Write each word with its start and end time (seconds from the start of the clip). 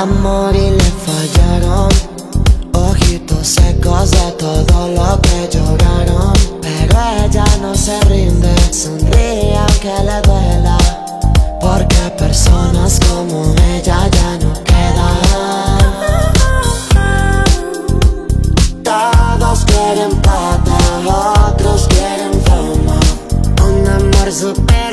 amor 0.00 0.56
y 0.56 0.70
le 0.70 0.90
fallaron. 1.06 1.88
Ojitos 2.72 3.46
secos 3.46 4.10
de 4.10 4.32
todo 4.38 4.88
lo 4.88 5.20
que 5.20 5.48
lloraron. 5.52 6.32
Pero 6.62 6.98
ella 7.24 7.44
no 7.60 7.74
se 7.74 8.00
rinde, 8.02 8.54
sonríe 8.72 9.56
aunque 9.58 9.94
le 10.08 10.20
duela. 10.22 10.78
Porque 11.60 12.00
personas 12.18 12.98
como 13.08 13.54
ella 13.74 14.08
ya 14.08 14.38
no 14.42 14.52
quedan. 14.64 15.80
Todos 18.82 19.64
quieren 19.66 20.16
plata, 20.22 20.78
otros 21.48 21.86
quieren 21.88 22.40
fama. 22.44 22.98
Un 23.68 23.86
amor 23.86 24.32
superficial. 24.32 24.89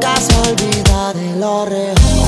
Nunca 0.00 0.14
se 0.20 0.32
olvida 0.48 1.12
de 1.12 1.34
lo 1.40 1.64
real. 1.64 2.27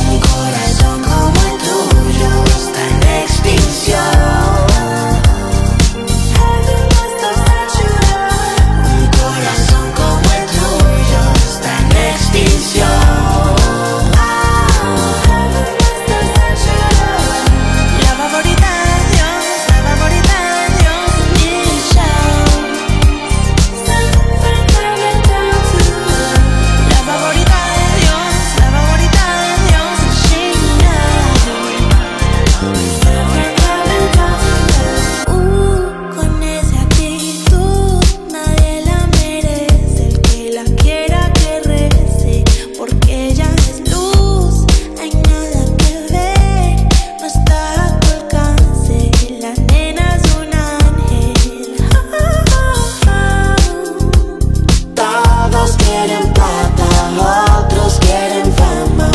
Quieren 56.06 56.32
plata, 56.32 57.58
otros 57.58 57.98
quieren 58.00 58.52
fama. 58.54 59.10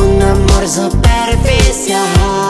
Un 0.00 0.22
amor 0.22 0.66
superficial. 0.68 2.43